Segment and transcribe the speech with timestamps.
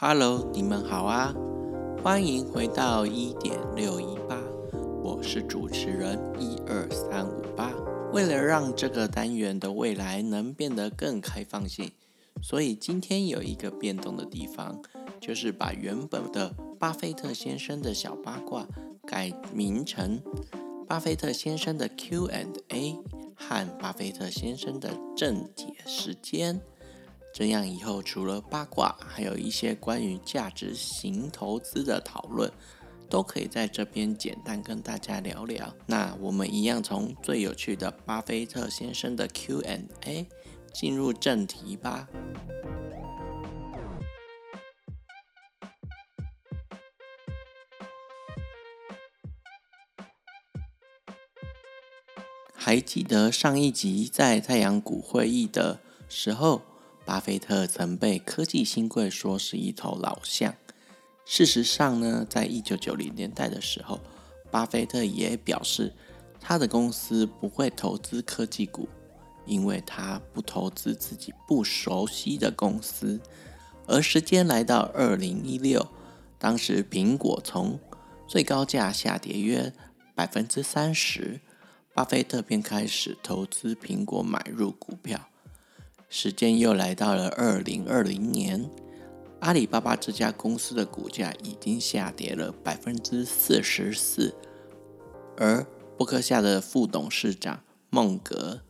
[0.00, 1.34] Hello，你们好啊！
[2.04, 4.40] 欢迎回到一点六一八，
[5.02, 7.72] 我是主持人一二三五八。
[8.12, 11.90] 为了让这个单元的未来能变得更开放性，
[12.40, 14.80] 所以今天有一个变动的地方，
[15.20, 18.68] 就是把原本的巴菲特先生的小八卦
[19.04, 20.22] 改名成
[20.86, 22.96] 巴菲特先生的 Q&A
[23.34, 26.60] 和巴菲特先生的正解时间。
[27.38, 32.50] 这样以后除了八卦，还有一些关于价值型投资的讨论，
[33.08, 35.72] 都可以在这边简单跟大家聊聊。
[35.86, 40.26] 那我们一样从最有趣的巴菲特先生的 Q&A
[40.74, 42.08] 进入正题吧。
[52.52, 56.62] 还记得上一集在太阳谷会议的时候，
[57.08, 60.54] 巴菲特曾被科技新贵说是一头老象。
[61.24, 63.98] 事实上呢，在一九九零年代的时候，
[64.50, 65.90] 巴菲特也表示
[66.38, 68.86] 他的公司不会投资科技股，
[69.46, 73.18] 因为他不投资自己不熟悉的公司。
[73.86, 75.88] 而时间来到二零一六，
[76.38, 77.80] 当时苹果从
[78.26, 79.72] 最高价下跌约
[80.14, 81.40] 百分之三十，
[81.94, 85.18] 巴菲特便开始投资苹果，买入股票。
[86.08, 88.68] 时间又来到了二零二零年，
[89.40, 94.34] 阿里巴巴这家公司的股价已经下跌了百分之四十四，
[95.36, 98.62] 而波克夏的副董事长孟格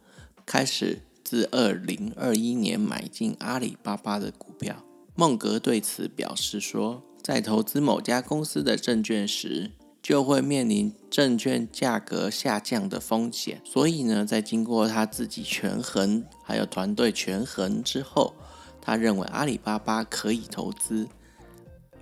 [0.45, 4.85] 开始自二零二一年买进阿里巴巴的股票。
[5.15, 9.71] 孟格对此表示说，在投资某家公司的证券时，
[10.09, 18.33] 就会面临证券价格下降的风险，所以呢，在经过他自己权衡，还有团队权衡之后，
[18.81, 21.07] 他认为阿里巴巴可以投资，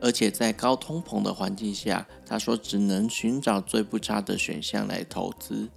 [0.01, 5.69] 而且在高通膨的环境下，他说只能寻找最不差的选项来投资。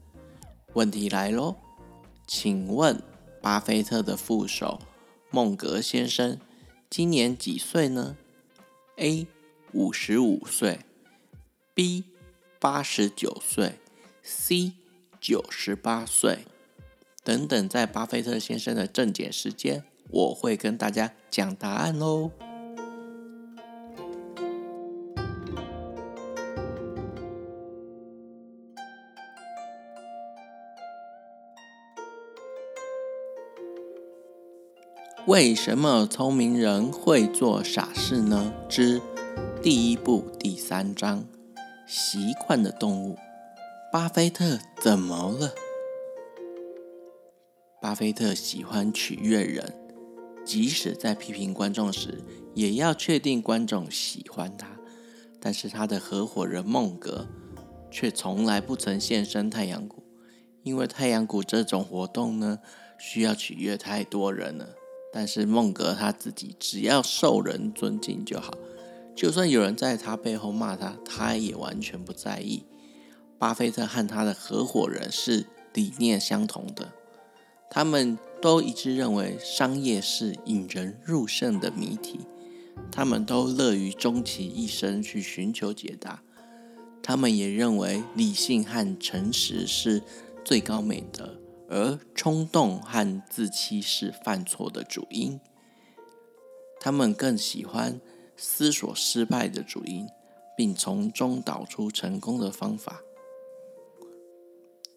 [0.73, 1.55] 问题来喽，
[2.27, 3.01] 请问
[3.41, 4.77] 巴菲特的副手
[5.31, 6.39] 孟格先生
[6.91, 8.15] 今年几岁呢
[8.97, 9.25] ？A
[9.73, 10.81] 五十五岁
[11.73, 12.03] ，B
[12.61, 13.75] 八十九岁
[14.21, 14.73] ，C
[15.21, 16.39] 九十八岁，
[17.23, 22.31] 等等，在巴菲特先生的正解时间，我会跟大家讲答案哦。
[35.27, 38.53] 为什么聪明人会做傻事呢？
[38.67, 39.01] 之
[39.63, 41.38] 第一部第三章。
[41.91, 43.17] 习惯的动物，
[43.91, 45.55] 巴菲特怎么了？
[47.81, 49.73] 巴菲特喜欢取悦人，
[50.45, 52.23] 即使在批评观众时，
[52.53, 54.67] 也要确定观众喜欢他。
[55.39, 57.27] 但是他的合伙人孟格
[57.89, 60.03] 却从来不曾现身太阳谷，
[60.61, 62.59] 因为太阳谷这种活动呢，
[62.99, 64.75] 需要取悦太多人了。
[65.11, 68.53] 但是孟格他自己只要受人尊敬就好。
[69.19, 72.63] 就算有人在他背后骂他，他也完全不在意。
[73.37, 76.93] 巴菲特和他的合伙人是理念相同的，
[77.69, 82.21] 他们都一致认为商业是引人入胜的谜题，
[82.89, 86.23] 他们都乐于终其一生去寻求解答。
[87.03, 90.01] 他们也认为理性和诚实是
[90.45, 91.37] 最高美德，
[91.67, 95.41] 而冲动和自欺是犯错的主因。
[96.79, 97.99] 他们更喜欢。
[98.39, 100.07] 思索失败的主因，
[100.55, 103.01] 并从中导出成功的方法。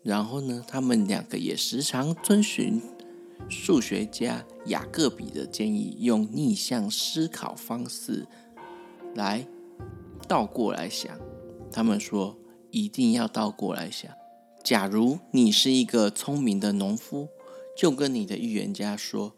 [0.03, 2.81] 然后呢，他们两个也时常遵循
[3.48, 8.26] 数学家雅各比的建议，用逆向思考方式
[9.14, 9.47] 来
[10.28, 11.19] 倒过来想。
[11.70, 12.36] 他们说，
[12.70, 14.10] 一定要倒过来想。
[14.62, 17.28] 假如你是一个聪明的农夫，
[17.76, 19.34] 就跟你的预言家说。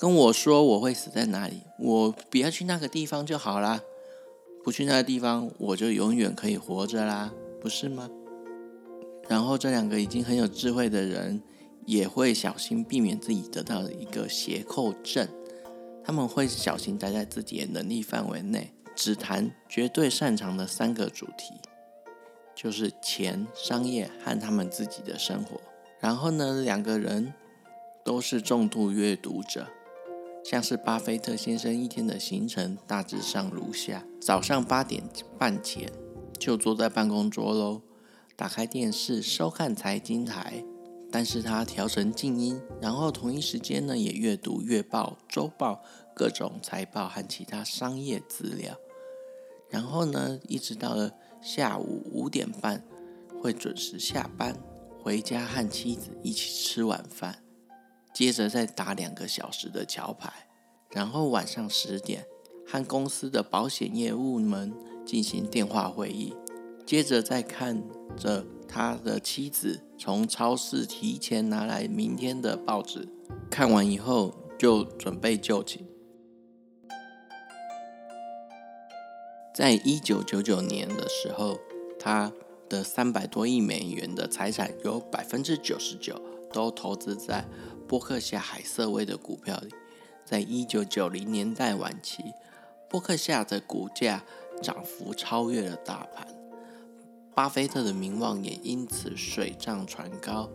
[0.00, 3.80] 跟我说我会死在哪里，我不要去那个地方就好啦。
[4.62, 8.08] 不去那个地方，我就永远可以活着啦，不是吗？
[9.28, 11.42] 然后这两个已经很有智慧的人，
[11.84, 15.26] 也会小心避免自己得到一个斜扣症。
[16.04, 21.54] 他们会小心待在自己的能力范围内，只谈绝对擅长的三个主题，
[22.54, 25.60] 就是钱、商业和他们自己的生活。
[25.98, 27.34] 然后呢，两个人
[28.04, 29.66] 都是重度阅读者。
[30.50, 35.04] 像是巴菲特先生一天的行程大致上如下：早上八点
[35.38, 35.92] 半前
[36.38, 37.82] 就坐在办公桌喽，
[38.34, 40.64] 打开电视收看财经台，
[41.12, 45.82] 但是他调成静音，然后同一时间呢也阅读月报、周报、
[46.14, 48.74] 各种财报和其他商业资料，
[49.68, 51.12] 然后呢一直到了
[51.42, 52.82] 下午五点半
[53.42, 54.56] 会准时下班，
[55.02, 57.42] 回家和妻子一起吃晚饭，
[58.18, 60.48] 接着再打两个小时的桥牌，
[60.90, 62.26] 然后晚上十点
[62.66, 64.74] 和公司的保险业务们
[65.06, 66.34] 进行电话会议，
[66.84, 67.80] 接着再看
[68.16, 68.44] 着。
[68.66, 73.08] 他的妻子从超市提前拿来明天的报纸，
[73.48, 75.86] 看完以后就准备就寝。
[79.54, 81.56] 在一九九九年的时候，
[81.98, 82.30] 他
[82.68, 86.20] 的三百多亿美元的财产有百分之九十九
[86.52, 87.46] 都投资在
[87.88, 89.74] 波克夏海瑟威的股票里。
[90.24, 92.22] 在一九九零年代晚期，
[92.90, 94.22] 波克夏的股价
[94.62, 96.28] 涨幅超越了大盘。
[97.34, 100.50] 巴菲特的名望也因此水涨船高，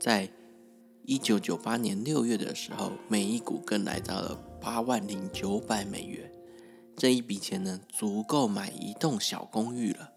[0.00, 0.28] 在
[1.04, 6.32] 一九九八年六月的时候，每一股更来到了八万零九百美元。
[6.96, 10.10] 这一笔钱呢，足够买一栋小公寓了。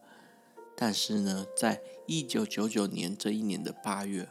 [0.76, 4.28] 但是呢，在一九九九年这一年的八月，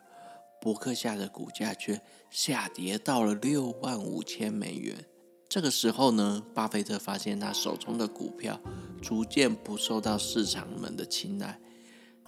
[0.62, 2.00] 伯克夏的股价却
[2.30, 5.04] 下跌到了六万五千美元。
[5.48, 8.60] 这个时候呢，巴菲特发现他手中的股票
[9.02, 11.58] 逐渐不受到市场们的青睐。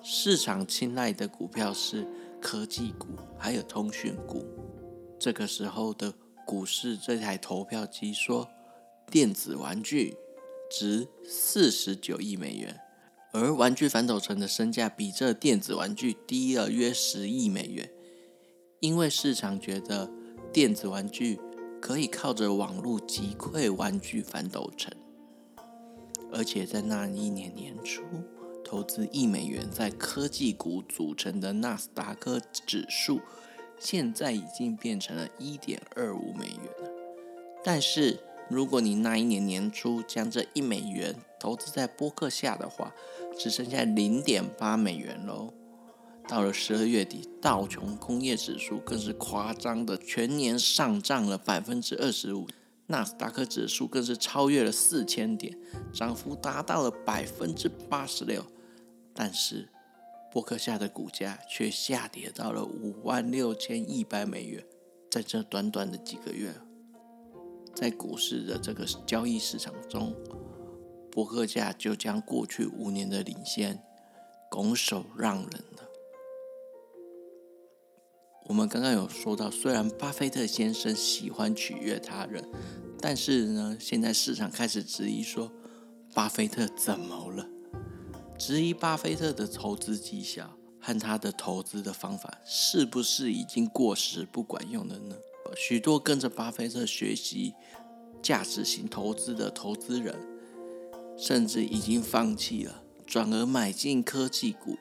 [0.03, 2.09] 市场青睐的股票是
[2.43, 3.07] 科技股，
[3.39, 4.45] 还有通讯股。
[5.21, 6.13] 这个时候的
[6.45, 8.49] 股市，这台投票机说，
[9.13, 10.17] 电子玩具
[10.69, 12.81] 值四十九亿美元，
[13.33, 17.89] 而玩具反斗城的身价比这电子玩具低了约十亿美元，
[18.85, 20.11] 因为市场觉得
[20.53, 21.41] 电子玩具。
[21.81, 24.91] 可以靠着网络击溃玩具反斗城，
[26.33, 28.03] 而且在那一年年初，
[28.65, 33.21] 投资一美元在科技股组成的纳斯达克指数，
[33.79, 36.91] 现在已经变成了一点二五美元了。
[37.63, 42.95] 但是，如果你那一年年初将这一美元投资在播客下的话，
[43.39, 45.53] 只剩下零点八美元喽。
[46.27, 52.49] 到了十二月底，道琼工业指数更是夸张的全年上涨了百分之二十五，
[52.87, 55.57] 纳斯达克指数更是超越了四千点，
[55.93, 58.45] 涨幅达到了百分之八十六。
[59.13, 59.69] 但是，
[60.33, 64.65] 伯克夏的股价却下跌到了五万六千一百美元。
[65.11, 66.53] 在这短短的几个月，
[67.75, 70.13] 在股市的这个交易市场中，
[71.13, 73.81] 伯克夏就将过去五年的领先
[74.51, 75.84] 拱手让人了。
[78.47, 82.47] 我们刚刚有说到，虽然巴菲特先生喜欢取悦他人，
[83.01, 85.51] 但是呢，现在市场开始质疑说，
[86.13, 87.49] 巴菲特怎么了？
[88.39, 95.17] 质疑巴菲特的投资绩效和他的投资的方法是不是已经过时不管用了呢？
[95.57, 97.55] 许多跟着巴菲特学习
[98.21, 100.15] 价值型投资的投资人，
[101.17, 104.77] 甚至已经放弃了，转而买进科技股。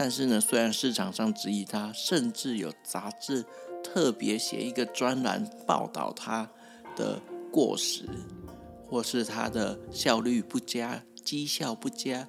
[0.00, 3.44] 但是呢，虽然市场上质疑他，甚至有杂志
[3.82, 6.48] 特别写一个专栏报道他
[6.94, 8.08] 的过时，
[8.88, 12.28] 或是他的效率不佳、绩效不佳。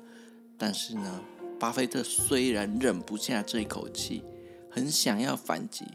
[0.57, 1.21] 但是呢，
[1.59, 4.23] 巴菲特虽然忍不下这口气，
[4.71, 5.85] 很想要反击，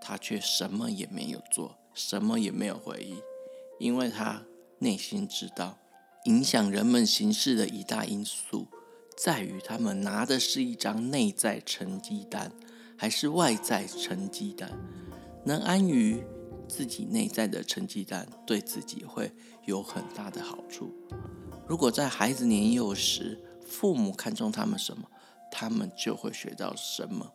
[0.00, 3.20] 他却什么也没有做，什么也没有回应，
[3.80, 4.44] 因为他
[4.78, 5.78] 内心知道，
[6.26, 8.68] 影响人们行事的一大因素。
[9.22, 12.50] 在于他们拿的是一张内在成绩单，
[12.96, 14.68] 还是外在成绩单？
[15.44, 16.24] 能安于
[16.68, 19.32] 自己内在的成绩单，对自己会
[19.64, 20.92] 有很大的好处。
[21.68, 25.08] 如果在孩子年幼时，父母看重他们什么，
[25.52, 27.32] 他们就会学到什么。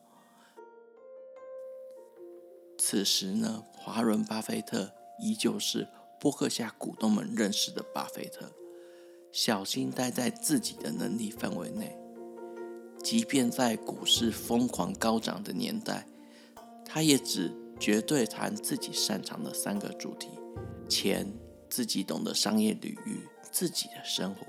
[2.77, 5.88] 此时呢，华伦巴菲特依旧是
[6.20, 8.51] 波克夏股东们认识的巴菲特。
[9.31, 11.96] 小心待在自己的能力范围内，
[13.03, 16.07] 即便在股市疯狂高涨的年代，
[16.86, 20.29] 他也只绝对谈自己擅长的三个主题：
[20.89, 21.31] 钱、
[21.69, 24.48] 自己懂得商业领域、自己的生活。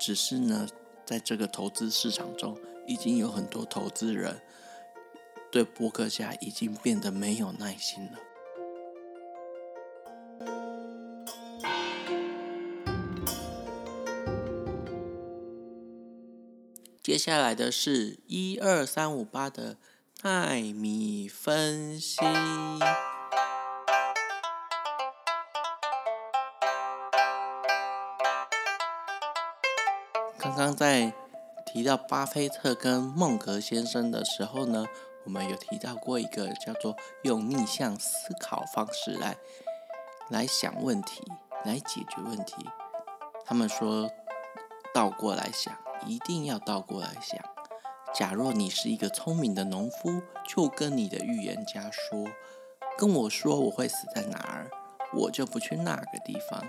[0.00, 0.68] 只是呢，
[1.04, 4.40] 在这个投资市场中，已经有很多投资人
[5.50, 8.18] 对波克夏已经变得没有耐心了。
[17.16, 19.78] 接下来的是一二三五八的
[20.22, 22.18] 纳米分析。
[30.38, 31.14] 刚刚在
[31.64, 34.84] 提到巴菲特跟孟格先生的时候呢，
[35.24, 39.38] 我们有提到过一个叫做用逆向思考方式来
[40.28, 41.24] 来想问题，
[41.64, 42.56] 来解决问题。
[43.46, 44.10] 他们说
[44.92, 47.40] 倒过来想，一定要倒过来想。
[48.14, 52.26] 假若你是一个聪明的农夫，就跟你的预言家说，
[52.96, 54.70] 跟我说我会死在哪儿，
[55.12, 56.64] 我就不去那个地方。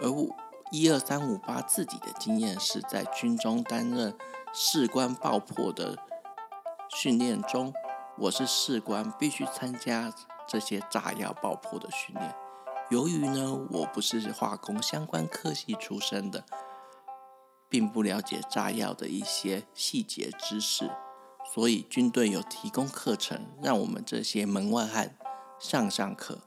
[0.00, 0.28] 而我
[0.70, 4.16] 一二三五八自己的经验是在军中担任
[4.52, 5.96] 士官爆破的
[6.88, 7.72] 训练中，
[8.18, 10.12] 我是士官，必须参加
[10.46, 12.34] 这些炸药爆破的训练。
[12.90, 16.44] 由于呢，我不是化工相关科系出身的，
[17.68, 20.90] 并不了解炸药的一些细节知识，
[21.54, 25.16] 所以军队有提供课程，让我们这些门外汉
[25.58, 26.40] 上上课。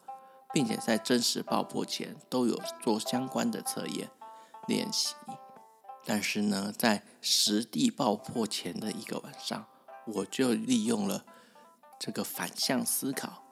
[0.51, 4.09] 并且在真实爆破前都有做相关的测验
[4.67, 5.13] 练习，
[6.03, 9.67] 但是呢，在实地爆破前的一个晚上，
[10.07, 11.23] 我就利用了
[11.99, 13.43] 这个反向思考。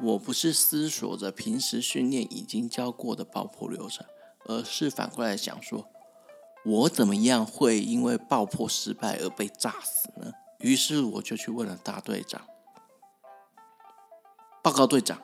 [0.00, 4.06] 我不是思索着平时训练已经教过的爆破流程，
[4.46, 5.86] 而是反过来想说，
[6.64, 10.32] 我怎么样会因为爆破失败而被炸死呢？
[10.60, 12.40] 于是我就去问了大队长，
[14.62, 15.20] 报告队长。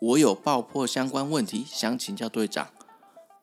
[0.00, 2.68] 我有爆破相关问题，想请教队长。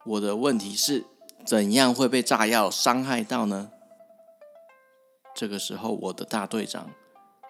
[0.05, 1.05] 我的问题是，
[1.45, 3.71] 怎样会被炸药伤害到呢？
[5.35, 6.91] 这个时候，我的大队长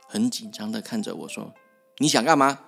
[0.08, 1.54] 很紧张的看着我说
[2.00, 2.60] ：“你想干嘛？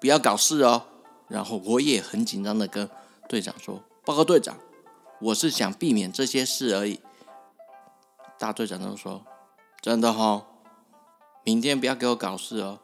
[0.00, 0.86] 不要搞事哦。”
[1.30, 2.90] 然后我也很紧张的跟
[3.28, 4.58] 队长说：“报告队长，
[5.20, 7.00] 我是想避免这些事而已。”
[8.38, 9.24] 大队长就说
[9.80, 10.46] ：“真的哦，
[11.44, 12.80] 明天不要给我搞事哦。”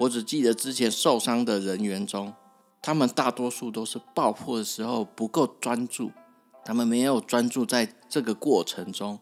[0.00, 2.34] 我只记得之前受伤的人员中，
[2.82, 6.10] 他们大多数都是爆破的时候不够专注，
[6.64, 9.20] 他们没有专注在这个过程中。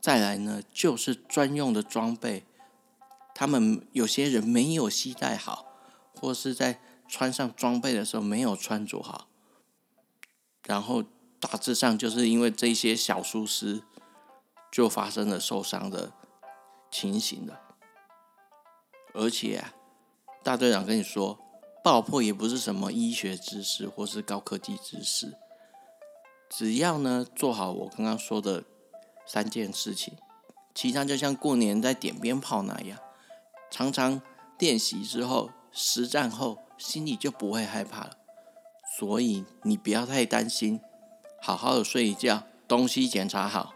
[0.00, 2.44] 再来呢，就是专用的装备，
[3.34, 5.66] 他们有些人没有携带好，
[6.18, 9.28] 或是在穿上装备的时候没有穿着好，
[10.64, 11.04] 然后
[11.40, 13.82] 大致上就是因为这些小疏失，
[14.72, 16.12] 就发生了受伤的
[16.90, 17.60] 情形了，
[19.14, 19.72] 而且啊。
[20.42, 21.40] 大队长跟你说，
[21.82, 25.36] 爆破也不是什么医学知识或是高科技知识，
[26.48, 28.62] 只要呢做好我刚刚说的
[29.26, 30.14] 三件事情，
[30.72, 32.96] 其他就像过年在点鞭炮那样，
[33.72, 34.22] 常常
[34.60, 38.16] 练习之后，实战后心里就不会害怕了。
[38.96, 40.80] 所以你不要太担心，
[41.40, 43.74] 好好的睡一觉，东西检查好，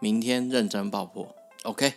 [0.00, 1.34] 明天认真爆破。
[1.64, 1.94] OK，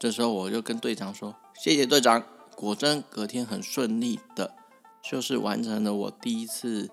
[0.00, 2.24] 这时候我就跟队长说：“谢谢队长。”
[2.54, 4.54] 果真，隔天很顺利的，
[5.02, 6.90] 就是完成了我第一次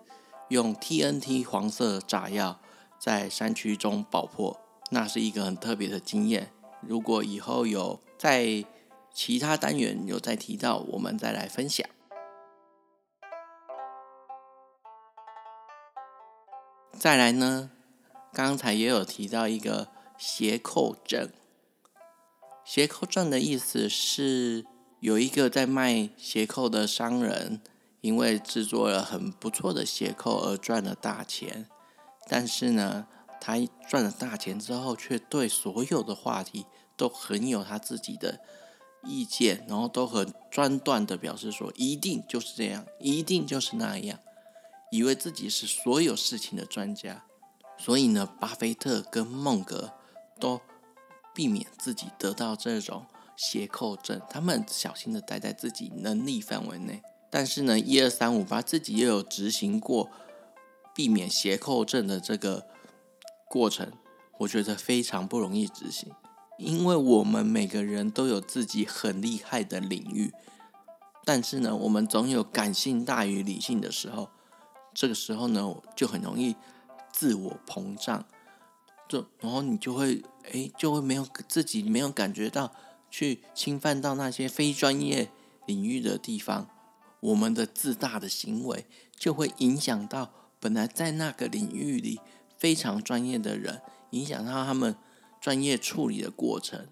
[0.47, 2.59] 用 TNT 黄色炸药
[2.97, 6.51] 在山区中爆破，那是一个很特别的经验。
[6.81, 8.63] 如果以后有在
[9.13, 11.85] 其他单元有再提到，我们再来分享。
[16.99, 17.71] 再来呢，
[18.33, 19.87] 刚才也有提到一个
[20.17, 21.29] 鞋扣症，
[22.65, 24.65] 鞋扣症的意思是。
[24.99, 27.61] 有一个在卖鞋扣的商人，
[28.01, 31.69] 因为制作了很不错的鞋扣而赚了大钱。
[32.27, 33.07] 但是呢，
[33.39, 33.55] 他
[33.87, 36.65] 赚了大钱之后，却对所有的话题
[36.97, 38.41] 都很有他自己的
[39.05, 44.19] 意见，然后都很专断的表示说，一定就是这样，一定就是那样，
[44.91, 47.25] 以为自己是所有事情的专家。
[47.77, 49.93] 所以呢，巴菲特跟孟格
[50.39, 50.61] 都
[51.33, 53.05] 避免自己得到这种。
[53.41, 60.09] 斜扣症，他们小心的待在自己能力范围内，但是呢，一二三五八自己又有执行过
[60.93, 62.67] 避免斜扣症的这个
[63.47, 63.93] 过程，
[64.39, 66.11] 我觉得非常不容易执行，
[66.57, 70.33] 因为我们每个人都有自己很厉害的领域，
[71.23, 74.29] 但是呢，我们总有感性大于理性的时候，
[74.93, 76.55] 这个时候呢，就很容易
[77.11, 78.25] 自我膨胀，
[79.07, 82.71] 就然后你就会哎，就会没有自己没有感觉到。
[83.11, 85.31] 去侵犯到那些非专业
[85.65, 86.69] 领域的地方，
[87.21, 88.85] 我们的自大的行为
[89.17, 92.19] 就会影响到本来在那个领域里
[92.55, 93.81] 非常专业的人，
[94.11, 94.95] 影响到他们
[95.41, 96.87] 专业处理的过程，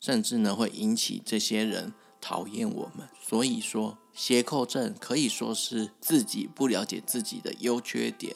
[0.00, 1.92] 甚至呢会引起这些人
[2.26, 3.08] 讨厌我们。
[3.22, 8.34] 所以说，斜扣症可以说是自己不了解自己的优缺点，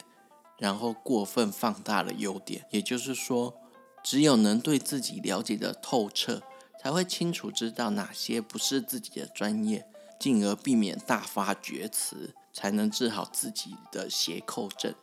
[0.59, 2.65] 然后过分放大了优点。
[2.71, 3.61] 也就是说，
[4.05, 6.41] 只有能对自己了解的透彻。
[6.83, 9.87] 才会清楚知道哪些不是自己的专业，
[10.19, 14.95] 进而避免大发厥词，才能治好自己的斜扣症。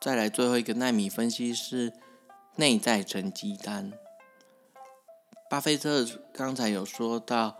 [0.00, 1.92] 再来最后一个纳米分析是
[2.56, 3.92] 内在成绩单。
[5.48, 7.56] 巴菲特刚才有说到，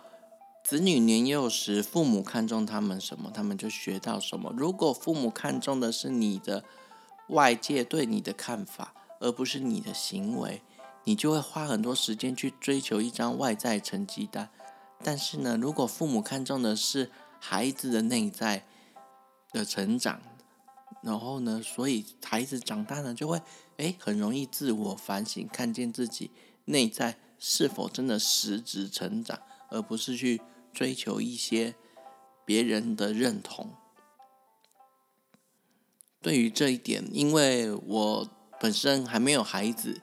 [0.62, 4.52] 子女年幼时，父母看重他们什么，他们就学到什么。
[4.54, 6.64] 如果父母看重的是你的
[7.28, 10.60] 外界对你的看法，而不是你的行为，
[11.04, 14.50] 你就会花很多时间去追求一张外在成绩单。
[15.02, 18.66] 但是呢，如果父母看重的是孩子的内在
[19.50, 20.20] 的成长，
[21.00, 23.40] 然后呢，所以孩子长大了就会
[23.78, 26.30] 诶很容易自我反省，看见自己
[26.66, 27.16] 内在。
[27.38, 29.40] 是否真的实质成长，
[29.70, 30.40] 而不是去
[30.72, 31.74] 追求一些
[32.44, 33.70] 别人的认同？
[36.20, 38.28] 对于这一点，因为我
[38.60, 40.02] 本身还没有孩子，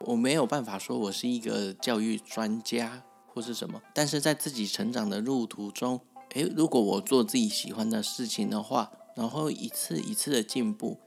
[0.00, 3.80] 我没有办法说我是一个教育专家或是什么。
[3.94, 6.00] 但是在自己成长的路途中，
[6.34, 11.00] 诶，如果我做自己喜欢的事情的话，然后一次一次的进步。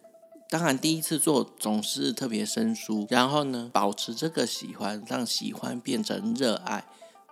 [0.50, 6.86] 当然，第一次做总是特别生疏，然后呢，保持这个喜欢，让喜欢变成热爱，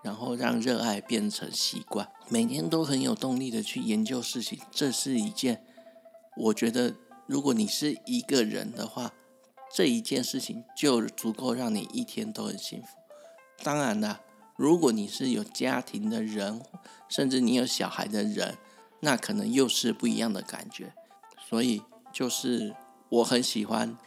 [0.04, 4.60] 然后让热爱变成习惯，每天都很有动力的去研究事情。
[4.70, 5.64] 这是一件，
[6.36, 6.96] 我觉得，
[7.26, 9.14] 如果你是一个人的话，
[9.74, 12.98] 这一件事情就足够让你一天都很幸福。
[13.64, 14.20] 当然了，
[14.58, 16.62] 如果你是有家庭的人，
[17.08, 18.58] 甚至你有小孩的人，
[19.00, 20.94] 那可能又是不一样的感觉。
[21.48, 21.82] 所以
[22.12, 22.76] 就是。
[23.10, 23.98] 我很喜欢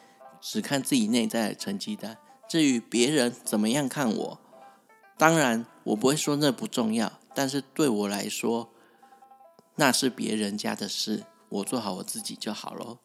[0.41, 2.17] 只看自己内在的成绩单，
[2.49, 4.41] 至于别人怎么样看我，
[5.17, 8.71] 当然我不会说那不重要，但是对我来说，
[9.77, 12.99] 那是别人家的事，我做好我自己就好喽。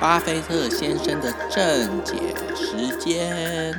[0.00, 3.74] 巴菲特先生的正解时间，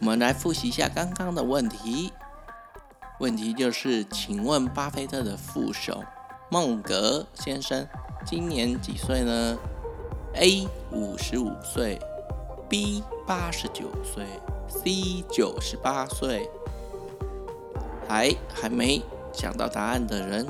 [0.00, 2.12] 我们来复习一下刚刚的问题。
[3.20, 6.02] 问题就是，请问巴菲特的副手
[6.50, 7.86] 孟格先生
[8.26, 9.56] 今年几岁呢
[10.34, 12.00] ？A 五十五岁
[12.68, 14.26] ，B 八十九岁
[14.68, 16.50] ，C 九十八岁。
[18.08, 19.00] 还还没
[19.32, 20.44] 想到答案的人。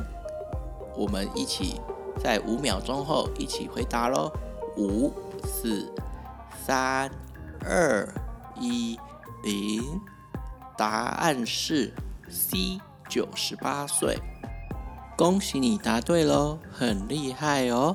[0.96, 1.80] 我们一起
[2.18, 4.32] 在五秒钟后一起回答喽！
[4.76, 5.12] 五、
[5.44, 5.92] 四、
[6.64, 7.10] 三、
[7.60, 8.08] 二、
[8.58, 8.98] 一、
[9.42, 10.00] 零。
[10.76, 11.94] 答案是
[12.28, 14.18] C，九十八岁。
[15.16, 17.94] 恭喜你答对喽，很厉害哦！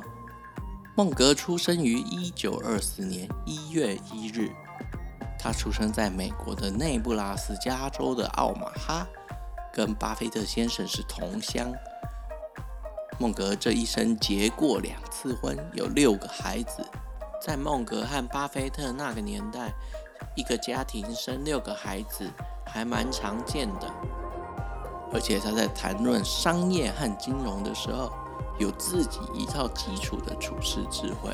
[0.96, 4.50] 孟格出生于一九二四年一月一日，
[5.38, 9.06] 他出生在美国的内布拉斯加州的奥马哈，
[9.74, 11.74] 跟巴菲特先生是同乡。
[13.22, 16.86] 孟格这一生结过两次婚，有六个孩子。
[17.46, 19.74] 在孟格和巴菲特那个年代，
[20.38, 22.32] 一个家庭生六个孩子
[22.66, 23.92] 还蛮常见的。
[25.12, 28.10] 而且他在谈论商业和金融的时候，
[28.58, 31.30] 有自己一套基础的处事智慧。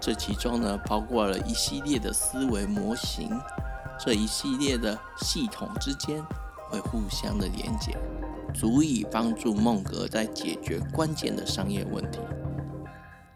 [0.00, 3.30] 这其中呢，包括了一系列的思维模型，
[3.96, 6.20] 这一系列的系统之间
[6.68, 7.96] 会互相的连接。
[8.54, 12.20] 足以帮助孟格在解决关键的商业问题。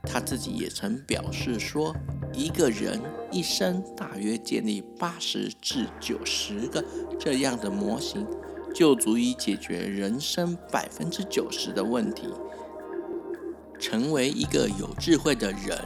[0.04, 1.94] 他自己也曾表示说，
[2.32, 2.98] 一个人
[3.30, 6.82] 一生大约建立八十至九十个
[7.18, 8.26] 这样的模型，
[8.74, 12.28] 就足以解决人生百分之九十的问题。
[13.78, 15.78] 成为一个有智慧的人。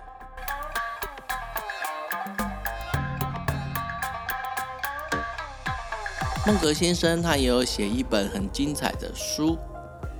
[6.44, 9.56] 孟格先生他也有写一本很精彩的书，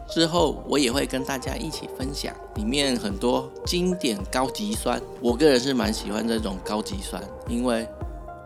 [0.09, 5.03] 之后我也会跟大家一起分享，里面很多经典高级酸。
[5.21, 7.89] 我个人是蛮喜欢这种高级酸，因为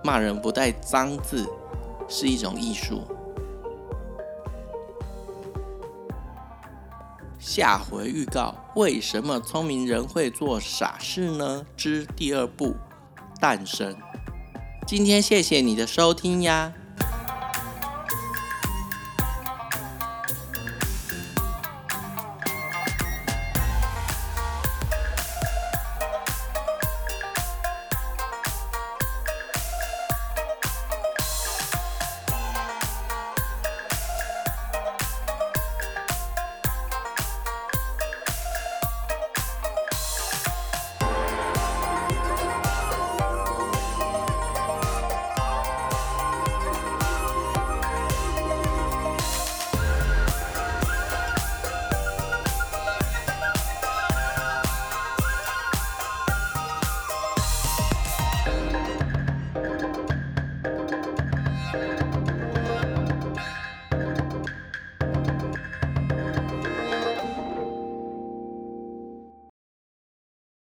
[0.03, 1.47] 骂人不带脏字
[2.09, 3.03] 是一种艺术。
[7.39, 11.67] 下回预告：为什么聪明人会做傻事呢？
[11.77, 12.75] 之第二部
[13.39, 13.95] 诞生。
[14.87, 16.73] 今天谢谢你的收听呀。